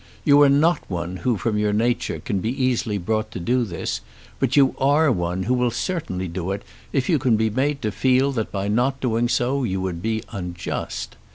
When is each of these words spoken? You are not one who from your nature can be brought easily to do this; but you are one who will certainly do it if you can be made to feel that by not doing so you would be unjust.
You 0.23 0.41
are 0.41 0.49
not 0.49 0.79
one 0.87 1.17
who 1.17 1.37
from 1.37 1.59
your 1.59 1.73
nature 1.73 2.17
can 2.17 2.39
be 2.39 2.49
brought 2.53 2.59
easily 2.59 2.97
to 2.97 3.39
do 3.39 3.63
this; 3.63 4.01
but 4.39 4.57
you 4.57 4.73
are 4.79 5.11
one 5.11 5.43
who 5.43 5.53
will 5.53 5.69
certainly 5.69 6.27
do 6.27 6.49
it 6.53 6.63
if 6.91 7.07
you 7.07 7.19
can 7.19 7.35
be 7.37 7.51
made 7.51 7.83
to 7.83 7.91
feel 7.91 8.31
that 8.31 8.51
by 8.51 8.67
not 8.67 8.99
doing 8.99 9.29
so 9.29 9.63
you 9.63 9.79
would 9.79 10.01
be 10.01 10.23
unjust. 10.31 11.17